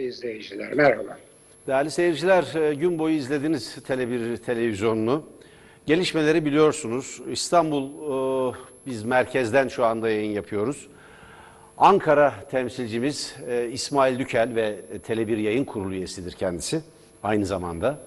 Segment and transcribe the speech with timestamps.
[0.00, 1.18] izleyiciler merhaba.
[1.66, 5.24] Değerli seyirciler, e, gün boyu izlediniz Tele1 televizyonunu.
[5.86, 7.20] Gelişmeleri biliyorsunuz.
[7.30, 7.84] İstanbul,
[8.52, 10.88] e, biz merkezden şu anda yayın yapıyoruz.
[11.78, 16.80] Ankara temsilcimiz e, İsmail Dükel ve Tele1 yayın kurulu üyesidir kendisi
[17.22, 17.98] aynı zamanda.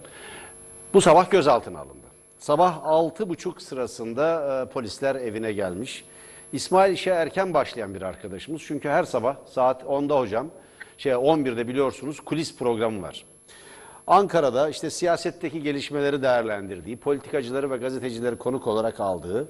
[0.93, 2.05] Bu sabah gözaltına alındı.
[2.39, 6.05] Sabah 6.30 sırasında polisler evine gelmiş.
[6.54, 8.61] İsmail işe erken başlayan bir arkadaşımız.
[8.67, 10.47] Çünkü her sabah saat 10'da hocam,
[10.98, 13.25] şey 11'de biliyorsunuz kulis programı var.
[14.08, 19.48] Ankara'da işte siyasetteki gelişmeleri değerlendirdiği, politikacıları ve gazetecileri konuk olarak aldığı,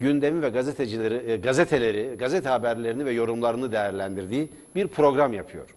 [0.00, 5.74] gündemi ve gazetecileri, e, gazeteleri, gazete haberlerini ve yorumlarını değerlendirdiği bir program yapıyor.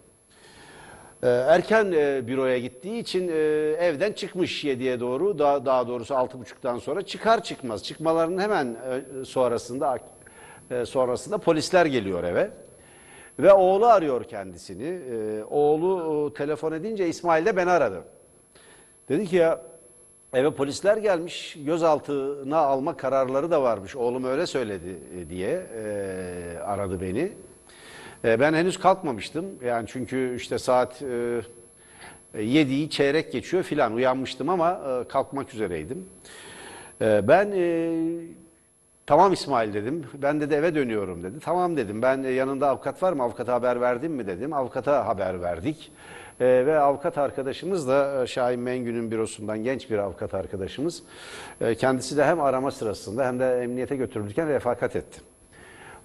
[1.22, 3.32] Ee, Erken e, büroya gittiği için e,
[3.80, 7.84] evden çıkmış 7'ye doğru, daha, doğrusu 6.30'dan sonra çıkar çıkmaz.
[7.84, 9.98] Çıkmalarının hemen e, sonrasında
[10.70, 12.50] e, sonrasında polisler geliyor eve.
[13.38, 14.84] Ve oğlu arıyor kendisini.
[14.84, 18.02] Ee, oğlu e, telefon edince İsmail de beni aradı.
[19.08, 19.62] Dedi ki ya
[20.32, 23.96] eve polisler gelmiş gözaltına alma kararları da varmış.
[23.96, 27.32] Oğlum öyle söyledi e, diye e, aradı beni.
[28.24, 29.46] E, ben henüz kalkmamıştım.
[29.64, 31.42] Yani çünkü işte saat e,
[32.34, 36.08] 7'yi çeyrek geçiyor filan uyanmıştım ama e, kalkmak üzereydim.
[37.00, 37.92] E, ben e,
[39.08, 40.04] tamam İsmail dedim.
[40.14, 41.40] Ben de eve dönüyorum dedi.
[41.40, 42.02] Tamam dedim.
[42.02, 43.22] Ben e, yanında avukat var mı?
[43.22, 44.52] Avukata haber verdin mi dedim.
[44.52, 45.92] Avukata haber verdik.
[46.40, 51.02] E, ve avukat arkadaşımız da e, Şahin Mengü'nün bürosundan genç bir avukat arkadaşımız.
[51.60, 55.20] E, kendisi de hem arama sırasında hem de emniyete götürülürken refakat etti.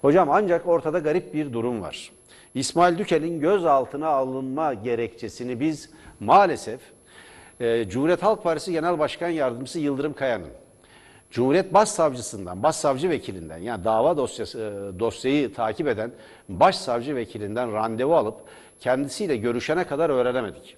[0.00, 2.12] Hocam ancak ortada garip bir durum var.
[2.54, 6.80] İsmail Dükel'in gözaltına alınma gerekçesini biz maalesef
[7.60, 10.63] e, Cumhuriyet Halk Partisi Genel Başkan Yardımcısı Yıldırım Kaya'nın
[11.34, 16.12] Cumhuriyet Başsavcısından, Başsavcı Vekilinden yani dava dosyası, e, dosyayı takip eden
[16.48, 18.34] Başsavcı Vekilinden randevu alıp
[18.80, 20.76] kendisiyle görüşene kadar öğrenemedik.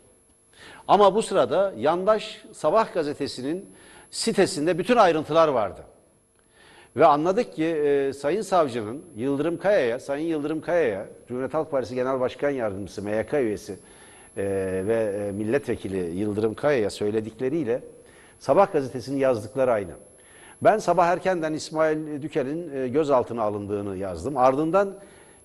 [0.88, 3.70] Ama bu sırada yandaş Sabah gazetesinin
[4.10, 5.80] sitesinde bütün ayrıntılar vardı.
[6.96, 12.20] Ve anladık ki e, Sayın Savcının Yıldırım Kaya'ya, Sayın Yıldırım Kaya'ya, Cumhuriyet Halk Partisi Genel
[12.20, 13.72] Başkan Yardımcısı, MYK üyesi
[14.36, 14.44] e,
[14.86, 17.80] ve e, milletvekili Yıldırım Kaya'ya söyledikleriyle
[18.38, 19.92] Sabah gazetesinin yazdıkları aynı.
[20.62, 24.36] Ben sabah erkenden İsmail Dükel'in e, gözaltına alındığını yazdım.
[24.36, 24.94] Ardından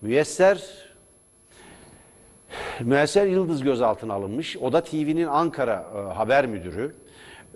[0.01, 0.91] Müyesser
[2.81, 4.57] Müesser Yıldız gözaltına alınmış.
[4.57, 6.95] O da TV'nin Ankara e, haber müdürü.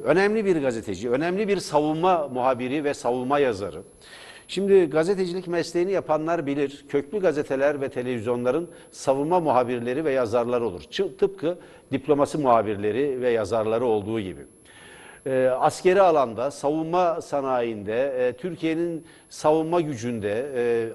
[0.04, 3.82] Önemli bir gazeteci, önemli bir savunma muhabiri ve savunma yazarı.
[4.48, 6.86] Şimdi gazetecilik mesleğini yapanlar bilir.
[6.90, 10.82] Köklü gazeteler ve televizyonların savunma muhabirleri ve yazarları olur.
[11.18, 11.58] Tıpkı
[11.92, 14.42] diplomasi muhabirleri ve yazarları olduğu gibi.
[15.26, 20.90] E, askeri alanda, savunma sanayinde, e, Türkiye'nin savunma gücünde, e,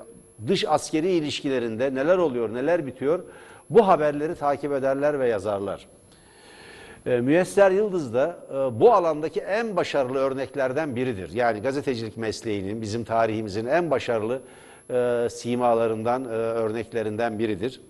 [0.48, 3.24] dış askeri ilişkilerinde neler oluyor, neler bitiyor
[3.70, 5.86] bu haberleri takip ederler ve yazarlar.
[7.06, 11.32] E, Müyesser Yıldız da e, bu alandaki en başarılı örneklerden biridir.
[11.32, 14.40] Yani gazetecilik mesleğinin, bizim tarihimizin en başarılı
[14.90, 17.80] e, simalarından, e, örneklerinden biridir.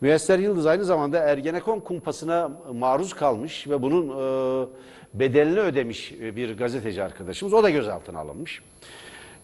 [0.00, 4.66] Müyesser Yıldız aynı zamanda Ergenekon kumpasına maruz kalmış ve bunun e,
[5.14, 7.54] bedelini ödemiş bir gazeteci arkadaşımız.
[7.54, 8.62] O da gözaltına alınmış.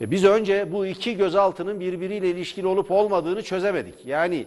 [0.00, 4.06] E, Biz önce bu iki gözaltının birbiriyle ilişkili olup olmadığını çözemedik.
[4.06, 4.46] Yani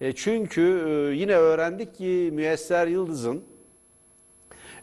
[0.00, 3.44] e, çünkü e, yine öğrendik ki Müyesser Yıldız'ın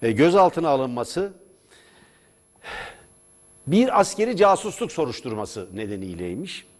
[0.01, 1.33] e, gözaltına alınması
[3.67, 6.70] bir askeri casusluk soruşturması nedeniyleymiş.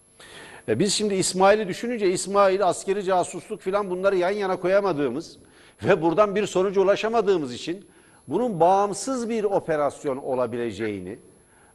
[0.68, 5.38] E, Biz şimdi İsmail'i düşününce İsmail askeri casusluk filan bunları yan yana koyamadığımız
[5.84, 7.86] ve buradan bir sonuca ulaşamadığımız için
[8.28, 11.20] bunun bağımsız bir operasyon olabileceğini,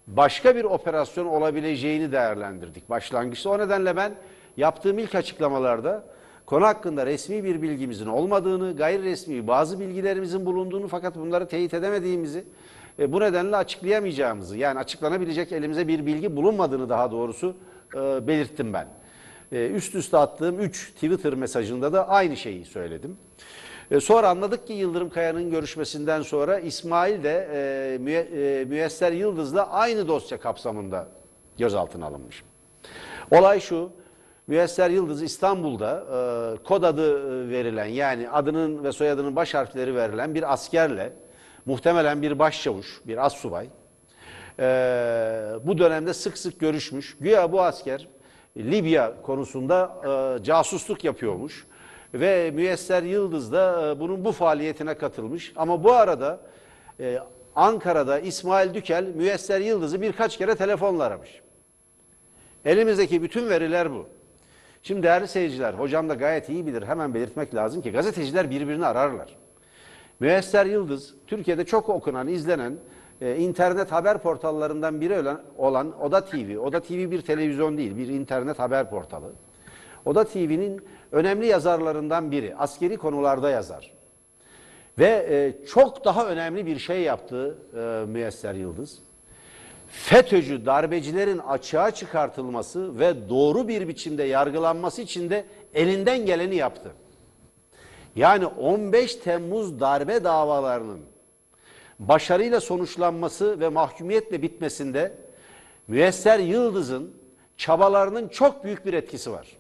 [0.07, 3.51] başka bir operasyon olabileceğini değerlendirdik başlangıçta.
[3.51, 4.15] O nedenle ben
[4.57, 6.05] yaptığım ilk açıklamalarda
[6.47, 12.45] konu hakkında resmi bir bilgimizin olmadığını, gayri resmi bazı bilgilerimizin bulunduğunu fakat bunları teyit edemediğimizi,
[12.99, 17.57] e, bu nedenle açıklayamayacağımızı yani açıklanabilecek elimize bir bilgi bulunmadığını daha doğrusu
[17.95, 18.89] e, belirttim ben.
[19.53, 23.17] E, üst üste attığım 3 Twitter mesajında da aynı şeyi söyledim.
[23.91, 29.71] E, Sonra anladık ki Yıldırım Kaya'nın görüşmesinden sonra İsmail de e, Müye- e, Müyesser Yıldız'la
[29.71, 31.09] aynı dosya kapsamında
[31.59, 32.43] gözaltına alınmış.
[33.31, 33.91] Olay şu,
[34.47, 36.05] Müyesser Yıldız İstanbul'da
[36.60, 41.13] e, kod adı e, verilen yani adının ve soyadının baş harfleri verilen bir askerle
[41.66, 43.69] muhtemelen bir başçavuş, bir assubay
[44.59, 44.65] e,
[45.65, 47.17] bu dönemde sık sık görüşmüş.
[47.21, 48.09] Güya bu asker
[48.57, 49.97] Libya konusunda
[50.41, 51.67] e, casusluk yapıyormuş
[52.15, 55.53] ve Müyesser Yıldız da e, bunun bu faaliyetine katılmış.
[55.57, 56.41] Ama bu arada
[57.01, 57.19] e,
[57.57, 61.41] Ankara'da İsmail Dükel Müyesser Yıldız'ı birkaç kere telefonla aramış.
[62.65, 64.07] Elimizdeki bütün veriler bu.
[64.83, 66.83] Şimdi değerli seyirciler, hocam da gayet iyi bilir.
[66.83, 69.37] Hemen belirtmek lazım ki gazeteciler birbirini ararlar.
[70.21, 72.77] Müesser Yıldız, Türkiye'de çok okunan, izlenen,
[73.21, 76.59] e, internet haber portallarından biri olan, Oda TV.
[76.59, 79.33] Oda TV bir televizyon değil, bir internet haber portalı.
[80.04, 82.57] Oda TV'nin önemli yazarlarından biri.
[82.57, 83.92] Askeri konularda yazar.
[84.98, 88.98] Ve e, çok daha önemli bir şey yaptı e, Müesser Yıldız.
[89.89, 96.92] FETÖ'cü darbecilerin açığa çıkartılması ve doğru bir biçimde yargılanması için de elinden geleni yaptı.
[98.16, 101.01] Yani 15 Temmuz darbe davalarının
[101.98, 105.15] başarıyla sonuçlanması ve mahkumiyetle bitmesinde
[105.89, 107.15] Müesser Yıldız'ın
[107.57, 109.57] çabalarının çok büyük bir etkisi var.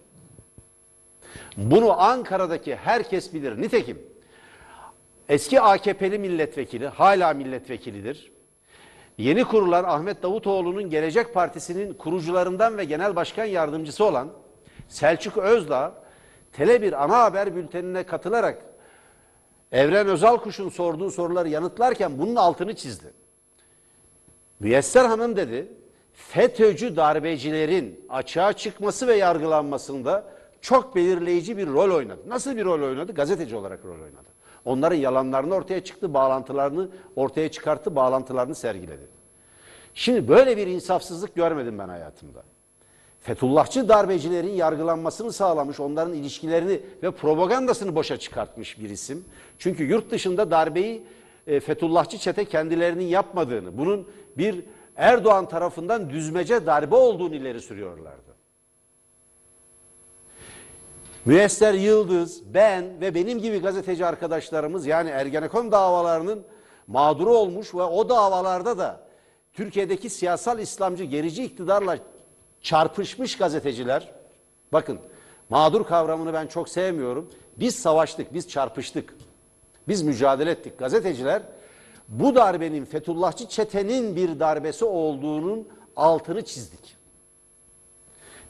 [1.56, 3.62] Bunu Ankara'daki herkes bilir.
[3.62, 3.98] Nitekim
[5.28, 8.32] eski AKP'li milletvekili, hala milletvekilidir.
[9.18, 14.28] Yeni kurulan Ahmet Davutoğlu'nun Gelecek Partisi'nin kurucularından ve genel başkan yardımcısı olan
[14.88, 15.94] Selçuk Özdağ,
[16.58, 18.62] Tele1 ana haber bültenine katılarak
[19.76, 23.12] Evren Özalkuş'un sorduğu soruları yanıtlarken bunun altını çizdi.
[24.60, 25.68] Müyesser Hanım dedi,
[26.12, 30.24] FETÖ'cü darbecilerin açığa çıkması ve yargılanmasında
[30.60, 32.20] çok belirleyici bir rol oynadı.
[32.28, 33.12] Nasıl bir rol oynadı?
[33.12, 34.28] Gazeteci olarak rol oynadı.
[34.64, 39.06] Onların yalanlarını ortaya çıktı, bağlantılarını ortaya çıkarttı, bağlantılarını sergiledi.
[39.94, 42.42] Şimdi böyle bir insafsızlık görmedim ben hayatımda.
[43.26, 49.24] Fethullahçı darbecilerin yargılanmasını sağlamış, onların ilişkilerini ve propagandasını boşa çıkartmış bir isim.
[49.58, 51.02] Çünkü yurt dışında darbeyi
[51.46, 54.08] e, Fethullahçı çete kendilerinin yapmadığını, bunun
[54.38, 54.64] bir
[54.96, 58.36] Erdoğan tarafından düzmece darbe olduğunu ileri sürüyorlardı.
[61.24, 66.42] Müesser Yıldız, ben ve benim gibi gazeteci arkadaşlarımız yani Ergenekon davalarının
[66.86, 69.00] mağduru olmuş ve o davalarda da
[69.52, 71.98] Türkiye'deki siyasal İslamcı gerici iktidarla
[72.62, 74.12] çarpışmış gazeteciler,
[74.72, 74.98] bakın
[75.50, 77.30] mağdur kavramını ben çok sevmiyorum.
[77.56, 79.14] Biz savaştık, biz çarpıştık.
[79.88, 80.78] Biz mücadele ettik.
[80.78, 81.42] Gazeteciler
[82.08, 86.96] bu darbenin Fethullahçı çetenin bir darbesi olduğunun altını çizdik.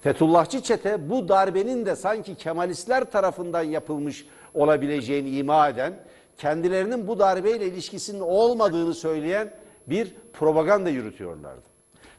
[0.00, 5.94] Fethullahçı çete bu darbenin de sanki Kemalistler tarafından yapılmış olabileceğini ima eden,
[6.38, 9.54] kendilerinin bu darbeyle ilişkisinin olmadığını söyleyen
[9.86, 11.62] bir propaganda yürütüyorlardı.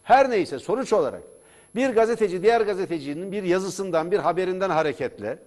[0.04, 1.22] Her neyse sonuç olarak
[1.75, 5.40] bir gazeteci diğer gazetecinin bir yazısından, bir haberinden hareketle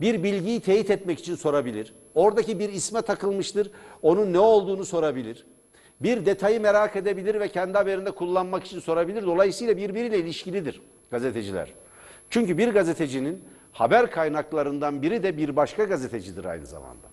[0.00, 1.94] bir bilgiyi teyit etmek için sorabilir.
[2.14, 3.70] Oradaki bir isme takılmıştır,
[4.02, 5.46] onun ne olduğunu sorabilir.
[6.00, 9.22] Bir detayı merak edebilir ve kendi haberinde kullanmak için sorabilir.
[9.22, 11.72] Dolayısıyla birbiriyle ilişkilidir gazeteciler.
[12.30, 17.06] Çünkü bir gazetecinin haber kaynaklarından biri de bir başka gazetecidir aynı zamanda.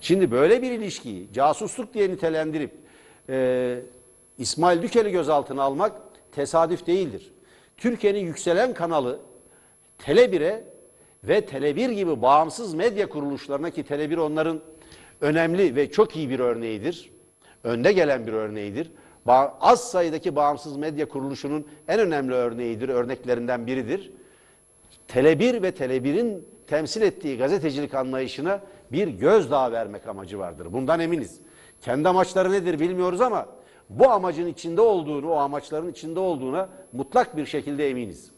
[0.00, 2.72] Şimdi böyle bir ilişkiyi casusluk diye nitelendirip
[3.28, 3.78] e,
[4.38, 5.92] İsmail Dükel'i gözaltına almak
[6.32, 7.32] tesadüf değildir.
[7.80, 9.18] Türkiye'nin yükselen kanalı
[9.98, 10.64] Tele1'e
[11.24, 14.60] ve Tele1 gibi bağımsız medya kuruluşlarına ki Tele1 onların
[15.20, 17.10] önemli ve çok iyi bir örneğidir.
[17.64, 18.92] Önde gelen bir örneğidir.
[19.60, 24.12] Az sayıdaki bağımsız medya kuruluşunun en önemli örneğidir, örneklerinden biridir.
[25.08, 28.60] Tele1 ve Tele1'in temsil ettiği gazetecilik anlayışına
[28.92, 30.72] bir gözdağı vermek amacı vardır.
[30.72, 31.40] Bundan eminiz.
[31.82, 33.46] Kendi amaçları nedir bilmiyoruz ama
[33.90, 38.30] bu amacın içinde olduğunu, o amaçların içinde olduğuna mutlak bir şekilde eminiz.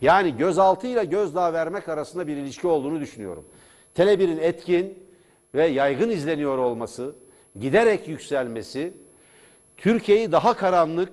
[0.00, 3.44] Yani gözaltıyla gözdağı vermek arasında bir ilişki olduğunu düşünüyorum.
[3.96, 4.98] Tele1'in etkin
[5.54, 7.14] ve yaygın izleniyor olması,
[7.60, 8.94] giderek yükselmesi,
[9.76, 11.12] Türkiye'yi daha karanlık,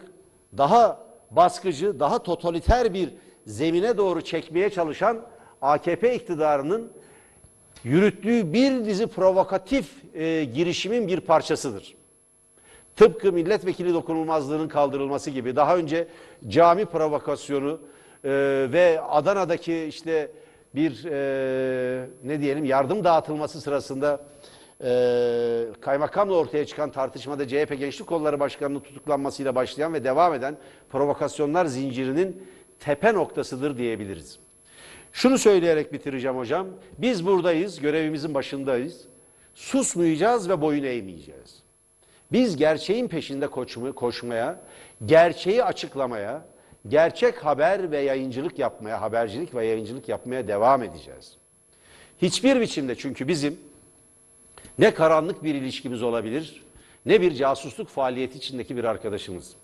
[0.58, 3.10] daha baskıcı, daha totaliter bir
[3.46, 5.22] zemine doğru çekmeye çalışan
[5.62, 6.92] AKP iktidarının
[7.84, 11.99] yürüttüğü bir dizi provokatif e, girişimin bir parçasıdır.
[13.00, 16.08] Tıpkı milletvekili dokunulmazlığının kaldırılması gibi daha önce
[16.48, 17.80] cami provokasyonu
[18.24, 18.30] e,
[18.72, 20.32] ve Adana'daki işte
[20.76, 24.22] bir e, ne diyelim yardım dağıtılması sırasında
[24.84, 30.58] e, kaymakamla ortaya çıkan tartışmada CHP Gençlik Kolları Başkanı'nın tutuklanmasıyla başlayan ve devam eden
[30.90, 32.48] provokasyonlar zincirinin
[32.80, 34.40] tepe noktasıdır diyebiliriz.
[35.14, 36.68] Şunu söyleyerek bitireceğim hocam.
[36.98, 39.02] Biz buradayız, görevimizin başındayız.
[39.56, 41.59] Susmayacağız ve boyun eğmeyeceğiz.
[42.32, 43.48] Biz gerçeğin peşinde
[43.96, 44.60] koşmaya,
[45.06, 46.42] gerçeği açıklamaya,
[46.88, 51.38] gerçek haber ve yayıncılık yapmaya, habercilik ve yayıncılık yapmaya devam edeceğiz.
[52.22, 53.60] Hiçbir biçimde çünkü bizim
[54.80, 56.64] ne karanlık bir ilişkimiz olabilir,
[57.06, 59.56] ne bir casusluk faaliyeti içindeki bir arkadaşımız.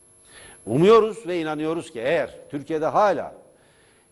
[0.65, 3.35] Umuyoruz ve inanıyoruz ki eğer Türkiye'de hala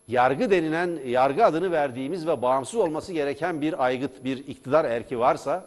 [0.07, 5.65] yargı denilen, yargı adını verdiğimiz ve bağımsız olması gereken bir aygıt, bir iktidar erki varsa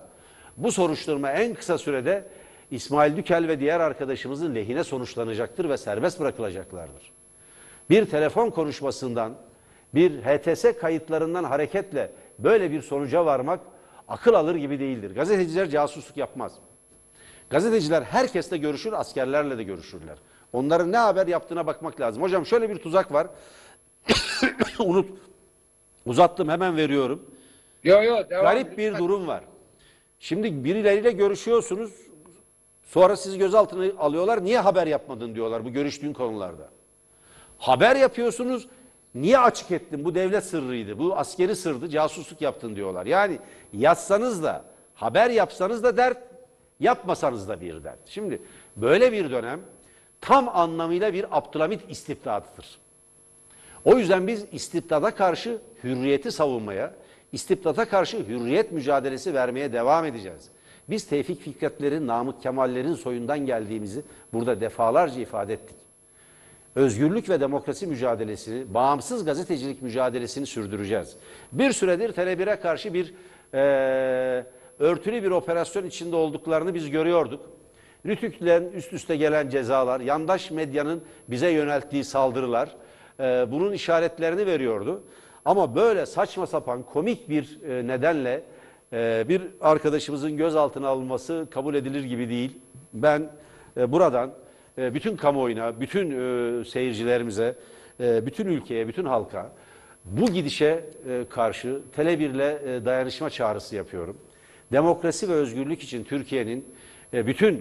[0.56, 2.24] bu soruşturma en kısa sürede
[2.70, 7.12] İsmail Dükel ve diğer arkadaşımızın lehine sonuçlanacaktır ve serbest bırakılacaklardır.
[7.90, 9.34] Bir telefon konuşmasından,
[9.94, 13.60] bir HTS kayıtlarından hareketle böyle bir sonuca varmak
[14.08, 15.14] akıl alır gibi değildir.
[15.14, 16.52] Gazeteciler casusluk yapmaz.
[17.50, 20.18] Gazeteciler herkesle görüşür, askerlerle de görüşürler.
[20.52, 22.22] Onların ne haber yaptığına bakmak lazım.
[22.22, 23.26] Hocam şöyle bir tuzak var.
[24.78, 25.18] Unut.
[26.06, 27.30] Uzattım hemen veriyorum.
[27.84, 28.44] Yo yo devam.
[28.44, 29.44] Garip bir durum var.
[30.18, 32.05] Şimdi birileriyle görüşüyorsunuz.
[32.86, 34.44] Sonra sizi gözaltına alıyorlar.
[34.44, 36.68] Niye haber yapmadın diyorlar bu görüştüğün konularda.
[37.58, 38.68] Haber yapıyorsunuz.
[39.14, 40.04] Niye açık ettin?
[40.04, 40.98] Bu devlet sırrıydı.
[40.98, 41.88] Bu askeri sırdı.
[41.88, 43.06] Casusluk yaptın diyorlar.
[43.06, 43.38] Yani
[43.72, 44.64] yazsanız da
[44.94, 46.18] haber yapsanız da dert,
[46.80, 47.98] yapmasanız da bir dert.
[48.06, 48.42] Şimdi
[48.76, 49.60] böyle bir dönem
[50.20, 52.78] tam anlamıyla bir Abdülhamit istibdadıdır.
[53.84, 56.94] O yüzden biz istibdada karşı hürriyeti savunmaya,
[57.32, 60.48] istibdada karşı hürriyet mücadelesi vermeye devam edeceğiz.
[60.90, 64.02] Biz Tevfik Fikretlerin, Namık Kemallerin soyundan geldiğimizi
[64.32, 65.76] burada defalarca ifade ettik.
[66.74, 71.16] Özgürlük ve demokrasi mücadelesini, bağımsız gazetecilik mücadelesini sürdüreceğiz.
[71.52, 73.14] Bir süredir Tele1'e karşı bir
[73.54, 74.46] eee,
[74.78, 77.40] örtülü bir operasyon içinde olduklarını biz görüyorduk.
[78.06, 82.76] Rütük'ten üst üste gelen cezalar, yandaş medyanın bize yönelttiği saldırılar
[83.20, 85.02] eee, bunun işaretlerini veriyordu.
[85.44, 88.42] Ama böyle saçma sapan komik bir e, nedenle
[88.92, 92.58] e, bir arkadaşımızın gözaltına alınması kabul edilir gibi değil.
[92.92, 93.30] Ben
[93.76, 94.32] e, buradan
[94.78, 97.54] e, bütün kamuoyuna, bütün e, seyircilerimize,
[98.00, 99.52] bütün ülkeye, bütün halka
[100.04, 100.84] bu gidişe
[101.30, 104.16] karşı Tele1'le e, dayanışma çağrısı yapıyorum.
[104.72, 106.64] Demokrasi ve özgürlük için Türkiye'nin
[107.12, 107.54] bütün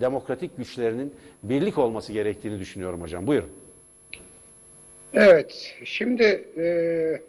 [0.00, 3.26] demokratik güçlerinin birlik olması gerektiğini düşünüyorum hocam.
[3.26, 3.48] Buyurun.
[5.14, 6.22] Evet, şimdi
[6.56, 6.64] e,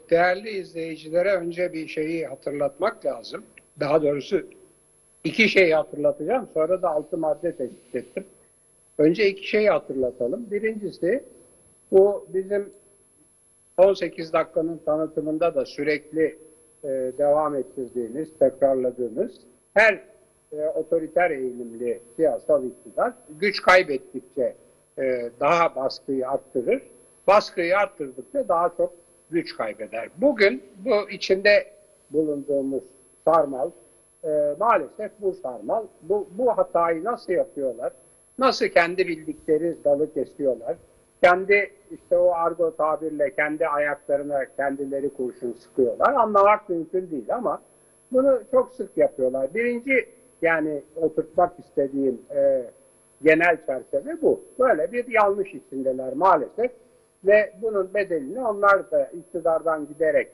[0.10, 3.44] değerli izleyicilere önce bir şeyi hatırlatmak lazım.
[3.80, 4.42] Daha doğrusu
[5.24, 6.50] iki şeyi hatırlatacağım.
[6.54, 8.26] Sonra da altı madde teşkil ettim.
[8.98, 10.52] Önce iki şeyi hatırlatalım.
[10.52, 11.24] Birincisi
[11.92, 12.70] bu bizim
[13.78, 16.38] 18 dakikanın tanıtımında da sürekli
[16.84, 19.32] e, devam ettirdiğimiz, tekrarladığımız
[19.74, 20.04] her
[20.52, 24.56] e, otoriter eğilimli siyasal iktidar güç kaybettikçe
[25.00, 26.82] e, daha baskıyı arttırır.
[27.30, 28.94] Baskıyı arttırdıkça daha çok
[29.30, 30.10] güç kaybeder.
[30.18, 31.68] Bugün bu içinde
[32.12, 32.84] bulunduğumuz
[33.26, 33.70] sarmal
[34.24, 35.84] e, maalesef bu sarmal.
[36.02, 37.94] Bu, bu hatayı nasıl yapıyorlar?
[38.40, 40.78] Nasıl kendi bildikleri dalı kesiyorlar?
[41.24, 46.14] Kendi işte o argo tabirle kendi ayaklarına kendileri kurşun sıkıyorlar.
[46.14, 47.62] Anlamak mümkün değil ama
[48.12, 49.54] bunu çok sık yapıyorlar.
[49.54, 50.10] Birinci
[50.42, 52.64] yani oturtmak istediğim e,
[53.24, 54.42] genel çerçeve bu.
[54.60, 56.72] Böyle bir yanlış içindeler maalesef
[57.26, 60.32] ve bunun bedelini onlar da iktidardan giderek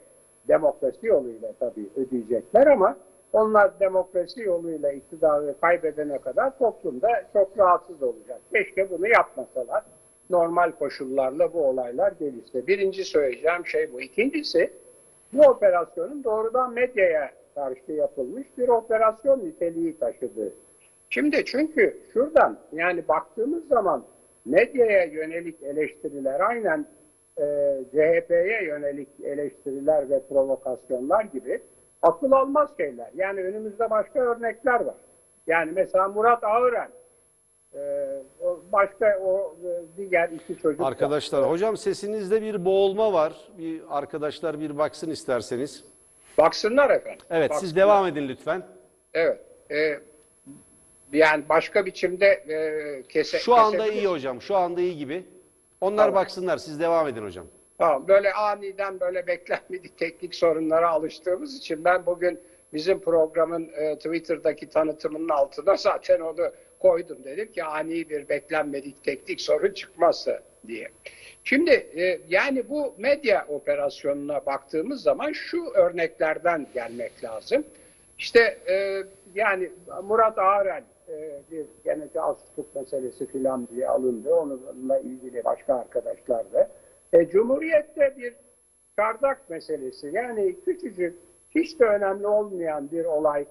[0.48, 2.96] demokrasi yoluyla tabii ödeyecekler ama
[3.32, 8.40] onlar demokrasi yoluyla iktidarı kaybedene kadar toplumda çok rahatsız olacak.
[8.52, 9.82] Keşke bunu yapmasalar.
[10.30, 12.66] Normal koşullarla bu olaylar gelişse.
[12.66, 14.00] Birinci söyleyeceğim şey bu.
[14.00, 14.70] İkincisi
[15.32, 20.52] bu operasyonun doğrudan medyaya karşı yapılmış bir operasyon niteliği taşıdığı.
[21.10, 24.04] Şimdi çünkü şuradan yani baktığımız zaman
[24.46, 26.86] medyaya yönelik eleştiriler aynen
[27.38, 27.44] e,
[27.90, 31.62] CHP'ye yönelik eleştiriler ve provokasyonlar gibi
[32.02, 33.10] akıl almaz şeyler.
[33.14, 34.94] Yani önümüzde başka örnekler var.
[35.46, 36.88] Yani mesela Murat Ağıren
[37.74, 37.80] e,
[38.40, 40.86] o başka o e, diğer iki çocuk.
[40.86, 43.32] Arkadaşlar hocam sesinizde bir boğulma var.
[43.58, 45.84] Bir arkadaşlar bir baksın isterseniz.
[46.38, 47.26] Baksınlar efendim.
[47.30, 47.82] Evet siz Baksınlar.
[47.82, 48.62] devam edin lütfen.
[49.14, 49.40] Evet.
[49.70, 49.98] E,
[51.12, 54.04] yani başka biçimde e, kese, Şu anda kesebiliriz.
[54.04, 54.42] iyi hocam.
[54.42, 55.24] Şu anda iyi gibi.
[55.80, 56.14] Onlar Tamam.
[56.14, 56.58] baksınlar.
[56.58, 57.46] Siz devam edin hocam.
[57.78, 62.40] Tamam, böyle aniden böyle beklenmedik teknik sorunlara alıştığımız için ben bugün
[62.72, 67.18] bizim programın e, Twitter'daki tanıtımının altına zaten onu koydum.
[67.24, 70.88] Dedim ki ani bir beklenmedik teknik sorun çıkmazsa diye.
[71.44, 77.64] Şimdi e, yani bu medya operasyonuna baktığımız zaman şu örneklerden gelmek lazım.
[78.18, 79.02] İşte e,
[79.34, 79.70] yani
[80.04, 84.34] Murat Ağren e, bir gene casusluk meselesi filan diye alındı.
[84.34, 86.70] Onunla ilgili başka arkadaşlar da.
[87.12, 88.34] E, Cumhuriyet'te bir
[88.96, 91.18] çardak meselesi yani küçücük
[91.50, 93.46] hiç de önemli olmayan bir olayı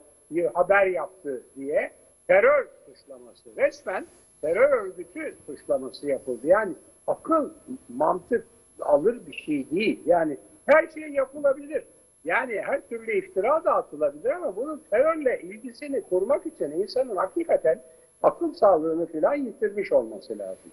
[0.54, 1.92] haber yaptı diye
[2.28, 4.08] terör suçlaması resmen
[4.42, 6.48] terör örgütü suçlaması yapıldı.
[6.48, 6.74] Yani
[7.08, 7.50] akıl,
[7.90, 8.46] mantık
[8.80, 10.00] alır bir şey değil.
[10.06, 11.84] Yani her şey yapılabilir.
[12.26, 17.82] Yani her türlü iftira da atılabilir ama bunun terörle ilgisini kurmak için insanın hakikaten
[18.24, 20.72] akıl sağlığını filan yitirmiş olması lazım.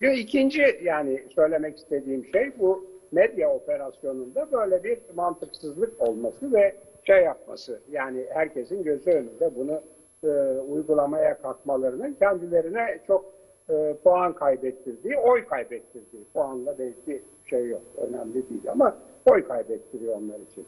[0.00, 7.22] Bir ikinci yani söylemek istediğim şey bu medya operasyonunda böyle bir mantıksızlık olması ve şey
[7.22, 7.80] yapması.
[7.90, 9.82] Yani herkesin gözü önünde bunu
[10.24, 13.24] e, uygulamaya kalkmalarının kendilerine çok
[13.70, 17.82] e, puan kaybettirdiği, oy kaybettirdiği puanla belki şey yok.
[17.96, 18.96] Önemli değil ama
[19.26, 20.66] oy kaybettiriyor onlar için.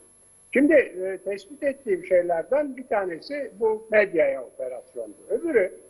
[0.56, 5.16] Şimdi e, tespit ettiğim şeylerden bir tanesi bu medyaya operasyondu.
[5.28, 5.80] Öbürü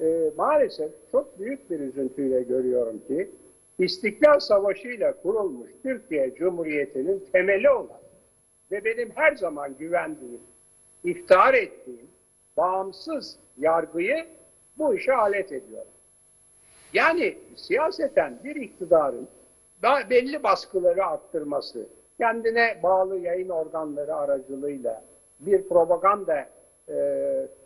[0.00, 3.30] e, maalesef çok büyük bir üzüntüyle görüyorum ki
[3.78, 8.00] İstiklal Savaşı ile kurulmuş Türkiye Cumhuriyeti'nin temeli olan
[8.72, 10.40] ve benim her zaman güvendiğim,
[11.04, 12.08] iftihar ettiğim
[12.56, 14.26] bağımsız yargıyı
[14.78, 15.92] bu işe alet ediyorum.
[16.92, 19.28] Yani siyaseten bir iktidarın
[19.82, 21.86] daha belli baskıları arttırması,
[22.20, 25.02] kendine bağlı yayın organları aracılığıyla
[25.40, 26.46] bir propaganda
[26.88, 26.96] e,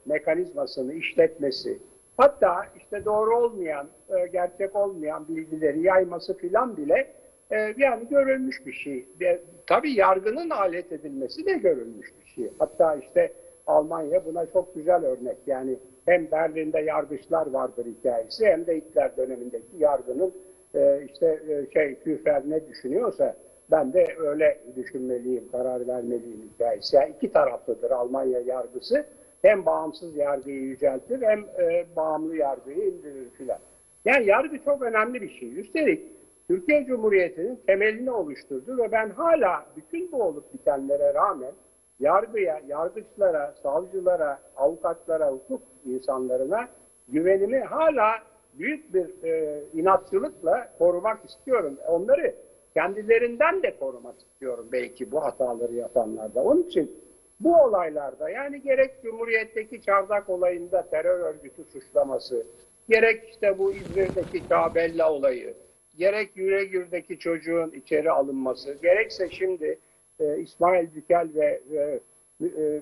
[0.06, 1.78] mekanizmasını işletmesi,
[2.16, 7.06] hatta işte doğru olmayan, e, gerçek olmayan bilgileri yayması filan bile
[7.50, 9.06] e, yani görülmüş bir şey.
[9.20, 12.50] Ve, tabii yargının alet edilmesi de görülmüş bir şey.
[12.58, 13.32] Hatta işte
[13.66, 15.36] Almanya buna çok güzel örnek.
[15.46, 20.34] Yani hem Berlin'de yargıçlar vardır hikayesi hem de Hitler dönemindeki yargının
[20.74, 23.36] e, işte e, şey Küfer ne düşünüyorsa
[23.70, 26.96] ben de öyle düşünmeliyim, karar vermeliyim hikayesi.
[26.96, 29.06] Yani iki taraflıdır Almanya yargısı.
[29.42, 33.58] Hem bağımsız yargıyı yüceltir hem e, bağımlı yargıyı indirir filan.
[34.04, 35.58] Yani yargı çok önemli bir şey.
[35.60, 36.02] Üstelik
[36.48, 41.52] Türkiye Cumhuriyeti'nin temelini oluşturdu ve ben hala bütün bu olup bitenlere rağmen
[42.00, 46.68] yargıya, yargıçlara, savcılara, avukatlara, hukuk insanlarına
[47.08, 48.10] güvenimi hala
[48.58, 51.76] büyük bir e, inatçılıkla korumak istiyorum.
[51.88, 52.34] Onları
[52.74, 56.42] kendilerinden de korumak istiyorum belki bu hataları yapanlarda.
[56.42, 57.04] Onun için
[57.40, 62.46] bu olaylarda yani gerek Cumhuriyet'teki Çardak olayında terör örgütü suçlaması,
[62.88, 65.54] gerek işte bu İzmir'deki Kabella olayı,
[65.98, 69.78] gerek Yüregür'deki çocuğun içeri alınması, gerekse şimdi
[70.20, 72.00] e, İsmail Dükel ve e,
[72.40, 72.80] e,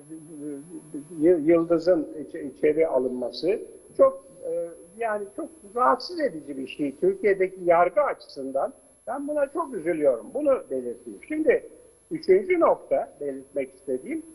[1.21, 3.59] Yıldız'ın iç, içeri alınması
[3.97, 6.95] çok e, yani çok rahatsız edici bir şey.
[6.95, 8.73] Türkiye'deki yargı açısından
[9.07, 10.27] ben buna çok üzülüyorum.
[10.33, 11.19] Bunu belirteyim.
[11.27, 11.69] Şimdi
[12.11, 14.25] üçüncü nokta belirtmek istediğim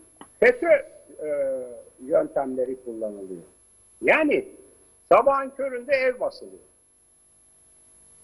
[0.40, 0.72] FETÖ
[1.22, 1.58] e,
[2.00, 3.42] yöntemleri kullanılıyor.
[4.02, 4.48] Yani
[5.12, 6.62] sabahın köründe ev basılıyor.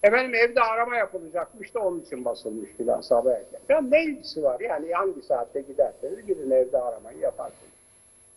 [0.03, 3.61] Efendim evde arama yapılacakmış da onun için basılmış filan sabah erken.
[3.69, 4.61] Ya ne ilgisi var?
[4.61, 7.73] Yani hangi saatte giderseniz gidin evde aramayı yaparsınız.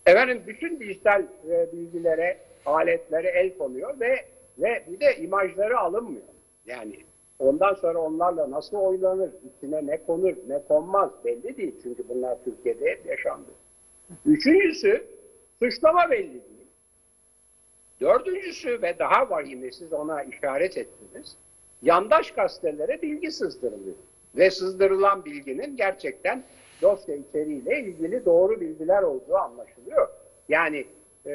[0.06, 4.26] Efendim bütün dijital e, bilgilere, aletlere el konuyor ve
[4.60, 6.28] ve bir de imajları alınmıyor.
[6.66, 6.96] Yani
[7.40, 11.76] ondan sonra onlarla nasıl oynanır, içine ne konur, ne konmaz belli değil.
[11.84, 13.50] Çünkü bunlar Türkiye'de hep yaşandı.
[14.26, 15.04] Üçüncüsü
[15.60, 16.68] suçlama belli değil.
[18.02, 21.38] Dördüncüsü ve daha vahimi siz ona işaret ettiniz.
[21.82, 23.96] Yandaş gazetelere bilgi sızdırılıyor.
[24.38, 26.44] Ve sızdırılan bilginin gerçekten
[26.82, 30.08] dosya içeriğiyle ilgili doğru bilgiler olduğu anlaşılıyor.
[30.50, 30.86] Yani
[31.26, 31.32] e,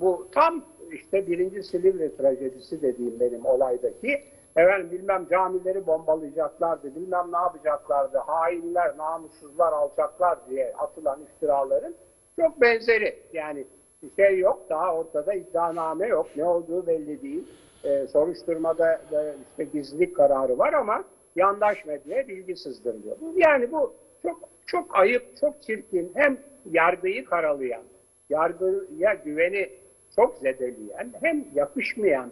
[0.00, 4.22] bu tam işte birinci Silivri trajedisi dediğim benim olaydaki
[4.60, 11.94] efendim bilmem camileri bombalayacaklardı, bilmem ne yapacaklardı, hainler, namussuzlar, alçaklar diye atılan iftiraların
[12.40, 13.16] çok benzeri.
[13.32, 13.64] Yani
[14.02, 17.44] bir şey yok, daha ortada iddianame yok, ne olduğu belli değil.
[17.84, 21.04] Ee, soruşturmada da işte gizlilik kararı var ama
[21.36, 23.16] yandaş medyaya bilgi sızdırılıyor.
[23.34, 23.92] Yani bu
[24.22, 26.38] çok çok ayıp, çok çirkin, hem
[26.70, 27.82] yargıyı karalayan,
[28.28, 29.70] yargıya güveni
[30.16, 32.30] çok zedeleyen, hem yakışmayan,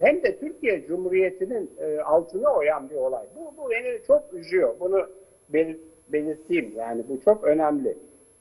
[0.00, 3.26] hem de Türkiye Cumhuriyeti'nin e, altına oyan bir olay.
[3.36, 4.74] Bu, bu beni çok üzüyor.
[4.80, 5.06] Bunu
[5.48, 6.72] belirt, belirteyim.
[6.76, 7.96] Yani bu çok önemli.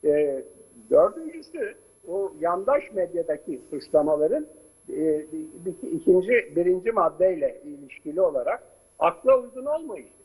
[0.06, 0.44] E,
[0.90, 1.76] dördüncüsü,
[2.08, 4.48] o yandaş medyadaki suçlamaların
[4.90, 5.26] e,
[5.92, 8.64] ikinci, birinci maddeyle ilişkili olarak
[9.00, 10.20] akla uygun olmayışı.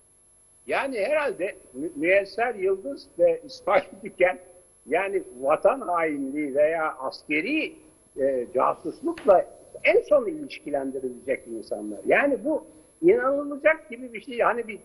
[0.67, 4.39] Yani herhalde Mü Müyesser Yıldız ve İsmail Diken
[4.87, 7.73] yani vatan hainliği veya askeri
[8.21, 9.47] e, casuslukla
[9.85, 11.99] en son ilişkilendirilecek insanlar.
[12.07, 12.65] Yani bu
[13.03, 14.39] inanılacak gibi bir şey.
[14.39, 14.81] Hani bir,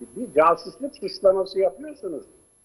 [0.00, 2.24] bir casusluk suçlaması yapıyorsunuz.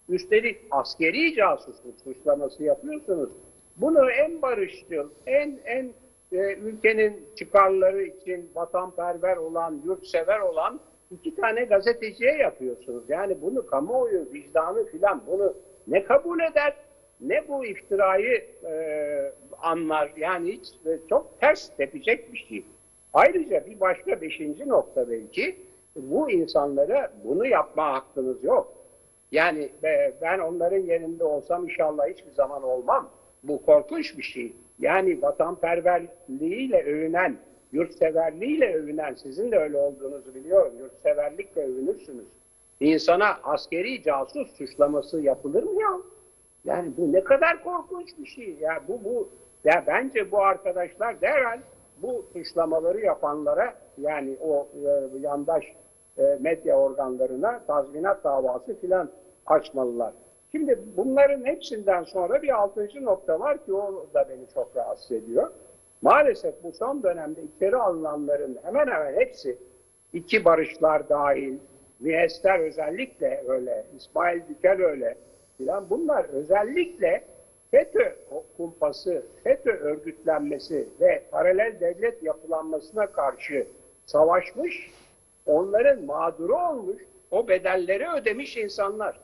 [0.09, 3.29] Üstelik askeri casusluk suçlaması yapıyorsunuz.
[3.77, 5.93] Bunu en barışçıl, en en
[6.31, 10.79] e, ülkenin çıkarları için vatanperver olan, yurtsever olan
[11.11, 13.03] iki tane gazeteciye yapıyorsunuz.
[13.07, 15.53] Yani bunu kamuoyu, vicdanı filan bunu
[15.87, 16.75] ne kabul eder
[17.21, 18.73] ne bu iftirayı e,
[19.63, 20.11] anlar.
[20.17, 22.65] Yani hiç e, çok ters tepecek bir şey.
[23.13, 25.55] Ayrıca bir başka beşinci nokta belki
[25.95, 28.73] bu insanlara bunu yapma hakkınız yok.
[29.31, 33.09] Yani e, ben onların yerinde olsam inşallah hiçbir zaman olmam.
[33.43, 34.53] Bu korkunç bir şey.
[34.79, 37.37] Yani vatanperverliğiyle övünen,
[37.71, 42.25] yurtseverliğiyle övünen, sizin de öyle olduğunuzu biliyorum, yurtseverlikle övünürsünüz.
[42.79, 45.97] İnsana askeri casus suçlaması yapılır mı ya?
[46.65, 48.55] Yani bu ne kadar korkunç bir şey.
[48.61, 49.29] Ya bu bu
[49.63, 51.59] ya bence bu arkadaşlar derhal
[52.01, 55.63] bu suçlamaları yapanlara yani o e, yandaş
[56.17, 59.09] e, medya organlarına tazminat davası filan
[59.45, 60.13] açmalılar.
[60.51, 65.51] Şimdi bunların hepsinden sonra bir altıncı nokta var ki o da beni çok rahatsız ediyor.
[66.01, 69.57] Maalesef bu son dönemde içeri alınanların hemen hemen hepsi
[70.13, 71.57] iki barışlar dahil,
[71.99, 75.15] Müesser özellikle öyle, İsmail Dikel öyle
[75.57, 77.23] filan bunlar özellikle
[77.73, 78.15] FETÖ
[78.57, 83.67] kumpası, FETÖ örgütlenmesi ve paralel devlet yapılanmasına karşı
[84.05, 84.91] savaşmış,
[85.45, 86.97] onların mağduru olmuş,
[87.31, 89.19] o bedelleri ödemiş insanlar.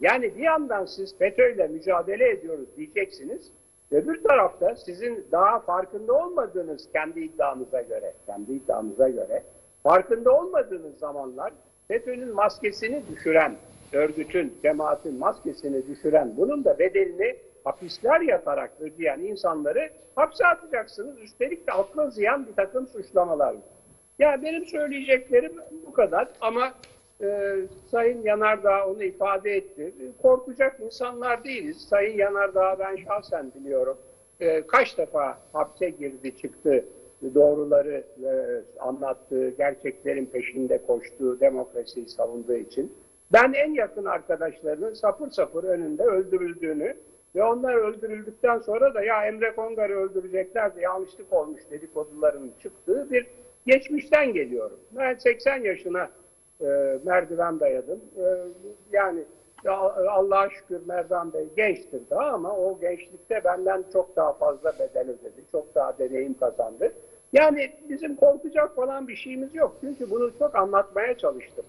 [0.00, 3.52] Yani bir yandan siz FETÖ'yle mücadele ediyoruz diyeceksiniz.
[3.90, 9.42] Öbür tarafta sizin daha farkında olmadığınız kendi iddianıza göre, kendi iddianıza göre
[9.82, 11.52] farkında olmadığınız zamanlar
[11.88, 13.56] FETÖ'nün maskesini düşüren,
[13.92, 21.18] örgütün, cemaatin maskesini düşüren, bunun da bedelini hapisler yatarak ödeyen insanları hapse atacaksınız.
[21.18, 23.54] Üstelik de akla ziyan bir takım suçlamalar.
[24.18, 25.52] Ya benim söyleyeceklerim
[25.86, 26.72] bu kadar ama
[27.22, 27.56] e,
[27.90, 29.94] Sayın Yanardağ onu ifade etti.
[30.22, 31.86] Korkacak insanlar değiliz.
[31.90, 33.98] Sayın Yanardağ ben şahsen biliyorum.
[34.40, 36.84] E, kaç defa hapse girdi çıktı
[37.34, 38.30] doğruları e,
[38.80, 42.92] anlattığı, gerçeklerin peşinde koştuğu, demokrasiyi savunduğu için.
[43.32, 46.96] Ben en yakın arkadaşlarının sapır sapır önünde öldürüldüğünü
[47.34, 53.26] ve onlar öldürüldükten sonra da ya Emre Kongar'ı öldürecekler de yanlışlık olmuş dedikoduların çıktığı bir
[53.66, 54.80] geçmişten geliyorum.
[54.92, 56.08] Ben 80 yaşına
[56.60, 58.00] e, merdiven dayadım.
[58.16, 58.24] E,
[58.92, 59.24] yani
[59.64, 59.72] ya
[60.08, 65.44] Allah'a şükür Merdan Bey gençtir daha ama o gençlikte benden çok daha fazla bedel ödedi.
[65.52, 66.92] Çok daha deneyim kazandı.
[67.32, 69.76] Yani bizim korkacak falan bir şeyimiz yok.
[69.80, 71.64] Çünkü bunu çok anlatmaya çalıştım.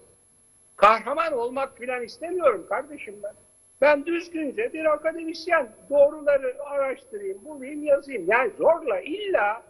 [0.75, 3.33] Kahraman olmak filan istemiyorum kardeşim ben.
[3.81, 8.25] Ben düzgünce bir akademisyen doğruları araştırayım, bulayım, yazayım.
[8.27, 9.63] Yani zorla illa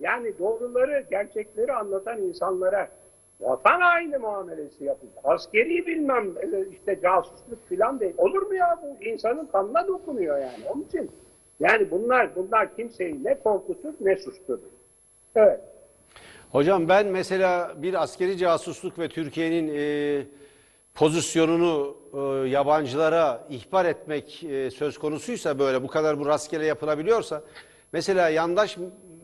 [0.00, 2.88] yani doğruları, gerçekleri anlatan insanlara
[3.40, 5.08] vatan haini muamelesi yapın.
[5.24, 8.14] Askeri bilmem e, işte casusluk filan değil.
[8.18, 10.68] Olur mu ya bu insanın kanına dokunuyor yani.
[10.74, 11.10] Onun için
[11.60, 14.60] yani bunlar bunlar kimseyi ne korkutur ne susturur.
[15.36, 15.60] Evet.
[16.52, 20.22] Hocam ben mesela bir askeri casusluk ve Türkiye'nin e,
[20.96, 27.42] pozisyonunu e, yabancılara ihbar etmek e, söz konusuysa böyle bu kadar bu rastgele yapılabiliyorsa
[27.92, 28.76] mesela yandaş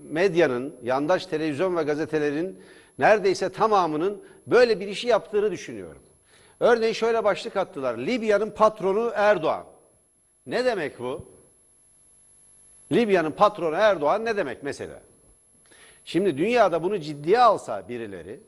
[0.02, 2.62] medyanın, yandaş televizyon ve gazetelerin
[2.98, 6.02] neredeyse tamamının böyle bir işi yaptığını düşünüyorum.
[6.60, 7.98] Örneğin şöyle başlık attılar.
[7.98, 9.64] Libya'nın patronu Erdoğan.
[10.46, 11.28] Ne demek bu?
[12.92, 15.00] Libya'nın patronu Erdoğan ne demek mesela?
[16.04, 18.40] Şimdi dünyada bunu ciddiye alsa birileri,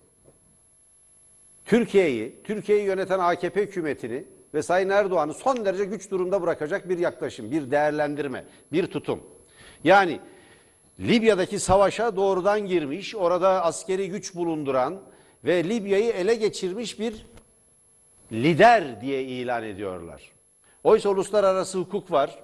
[1.65, 4.25] Türkiye'yi, Türkiye'yi yöneten AKP hükümetini
[4.55, 9.21] ve Sayın Erdoğan'ı son derece güç durumda bırakacak bir yaklaşım, bir değerlendirme, bir tutum.
[9.85, 10.21] Yani
[11.01, 15.01] Libya'daki savaşa doğrudan girmiş, orada askeri güç bulunduran
[15.45, 17.27] ve Libya'yı ele geçirmiş bir
[18.33, 20.33] lider diye ilan ediyorlar.
[20.85, 22.39] Oysa uluslararası hukuk var,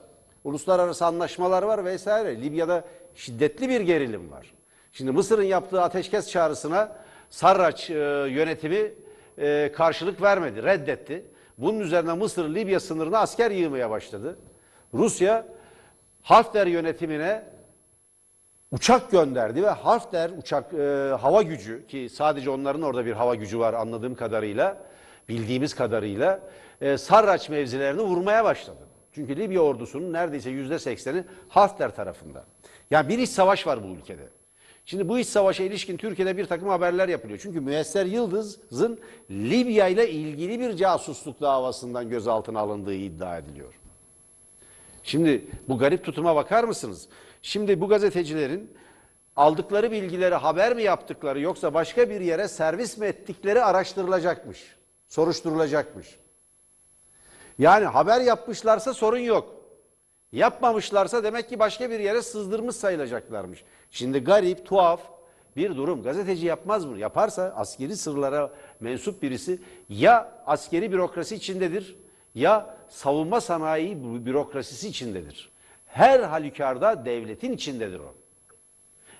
[0.44, 2.42] uluslararası anlaşmalar var vesaire.
[2.42, 4.54] Libya'da şiddetli bir gerilim var.
[4.92, 6.96] Şimdi Mısır'ın yaptığı ateşkes çağrısına
[7.30, 7.94] Sarraç e,
[8.28, 8.92] yönetimi
[9.38, 11.24] e, karşılık vermedi, reddetti.
[11.58, 14.38] Bunun üzerine Mısır Libya sınırına asker yığmaya başladı.
[14.94, 15.46] Rusya
[16.22, 17.44] Hafter yönetimine
[18.70, 23.58] uçak gönderdi ve Hafter uçak e, hava gücü ki sadece onların orada bir hava gücü
[23.58, 24.76] var anladığım kadarıyla,
[25.28, 26.40] bildiğimiz kadarıyla
[26.80, 28.88] e, Sarraç mevzilerini vurmaya başladı.
[29.12, 32.44] Çünkü Libya ordusunun neredeyse yüzde sekseni Hafter tarafında.
[32.90, 34.28] Yani bir iç savaş var bu ülkede.
[34.86, 37.38] Şimdi bu iç savaşa ilişkin Türkiye'de bir takım haberler yapılıyor.
[37.42, 43.74] Çünkü Müesser Yıldız'ın Libya ile ilgili bir casusluk davasından gözaltına alındığı iddia ediliyor.
[45.02, 47.08] Şimdi bu garip tutuma bakar mısınız?
[47.42, 48.70] Şimdi bu gazetecilerin
[49.36, 54.76] aldıkları bilgileri haber mi yaptıkları yoksa başka bir yere servis mi ettikleri araştırılacakmış.
[55.08, 56.18] Soruşturulacakmış.
[57.58, 59.59] Yani haber yapmışlarsa sorun yok.
[60.32, 63.64] Yapmamışlarsa demek ki başka bir yere sızdırmış sayılacaklarmış.
[63.90, 65.00] Şimdi garip, tuhaf
[65.56, 66.02] bir durum.
[66.02, 66.98] Gazeteci yapmaz bunu.
[66.98, 71.96] Yaparsa askeri sırlara mensup birisi ya askeri bürokrasi içindedir
[72.34, 75.50] ya savunma sanayi bürokrasisi içindedir.
[75.86, 78.14] Her halükarda devletin içindedir o.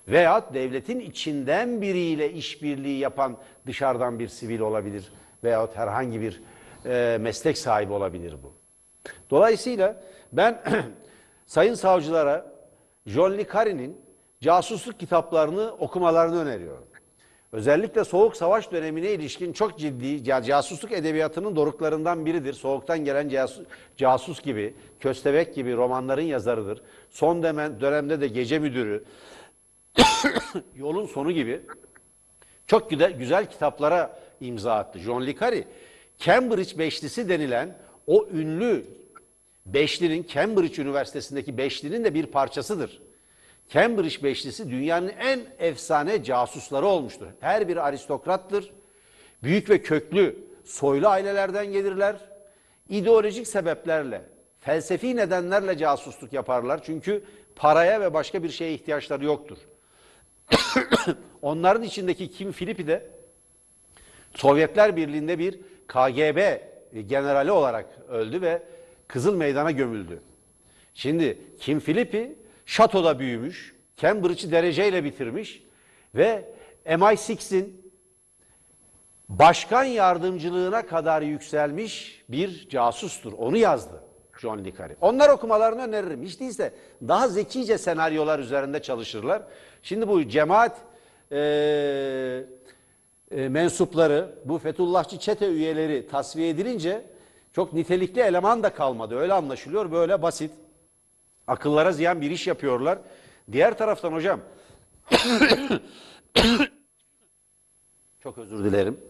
[0.08, 5.12] Veyahut devletin içinden biriyle işbirliği yapan dışarıdan bir sivil olabilir
[5.44, 6.42] veyahut herhangi bir
[6.86, 8.52] e, meslek sahibi olabilir bu.
[9.30, 10.62] Dolayısıyla ben
[11.46, 12.52] sayın savcılara
[13.06, 14.00] John Le Carre'nin
[14.40, 16.90] casusluk kitaplarını okumalarını öneriyorum.
[17.52, 22.52] Özellikle Soğuk Savaş dönemine ilişkin çok ciddi casusluk edebiyatının doruklarından biridir.
[22.52, 23.66] Soğuktan gelen casus,
[23.96, 26.82] casus gibi, köstebek gibi romanların yazarıdır.
[27.10, 29.04] Son dönemde de Gece Müdürü,
[30.74, 31.62] Yolun Sonu gibi
[32.66, 34.98] çok güzel, güzel kitaplara imza attı.
[34.98, 35.64] John Le Carre,
[36.18, 38.84] Cambridge Beşlisi denilen o ünlü
[39.66, 43.02] Beşlinin, Cambridge Üniversitesi'ndeki Beşlinin de bir parçasıdır.
[43.68, 47.26] Cambridge Beşlisi dünyanın en efsane casusları olmuştur.
[47.40, 48.72] Her biri aristokrattır.
[49.42, 52.16] Büyük ve köklü soylu ailelerden gelirler.
[52.88, 54.22] İdeolojik sebeplerle,
[54.60, 56.82] felsefi nedenlerle casusluk yaparlar.
[56.82, 57.24] Çünkü
[57.56, 59.58] paraya ve başka bir şeye ihtiyaçları yoktur.
[61.42, 63.10] Onların içindeki Kim Philippi de
[64.34, 66.60] Sovyetler Birliği'nde bir KGB
[67.08, 68.62] generali olarak öldü ve
[69.12, 70.22] Kızıl Meydan'a gömüldü.
[70.94, 75.62] Şimdi Kim Philippi şatoda büyümüş, Cambridge'i dereceyle bitirmiş
[76.14, 76.44] ve
[76.86, 77.92] MI6'in
[79.28, 83.32] başkan yardımcılığına kadar yükselmiş bir casustur.
[83.32, 84.02] Onu yazdı
[84.40, 84.96] John Le Carre.
[85.00, 86.22] Onlar okumalarını öneririm.
[86.22, 86.74] Hiç değilse
[87.08, 89.42] daha zekice senaryolar üzerinde çalışırlar.
[89.82, 90.76] Şimdi bu cemaat
[91.30, 92.46] eee
[93.30, 97.04] e, mensupları, bu Fethullahçı çete üyeleri tasfiye edilince
[97.52, 99.16] çok nitelikli eleman da kalmadı.
[99.16, 99.92] Öyle anlaşılıyor.
[99.92, 100.50] Böyle basit.
[101.46, 102.98] Akıllara ziyan bir iş yapıyorlar.
[103.52, 104.40] Diğer taraftan hocam
[108.22, 109.00] çok özür dilerim.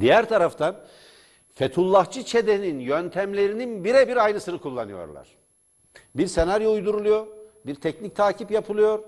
[0.00, 0.76] Diğer taraftan
[1.54, 5.28] Fethullahçı çetenin yöntemlerinin birebir aynısını kullanıyorlar.
[6.14, 7.26] Bir senaryo uyduruluyor,
[7.66, 8.98] bir teknik takip yapılıyor